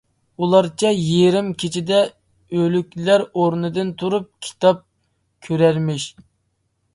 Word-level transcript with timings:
ئۇلارچە 0.43 0.89
«يېرىم 0.99 1.51
كېچىدە 1.63 1.99
ئۆلۈكلەر 2.61 3.25
ئورنىدىن 3.27 3.93
تۇرۇپ 4.01 4.27
كىتاب 4.47 4.81
كۆرەرمىش». 5.49 6.09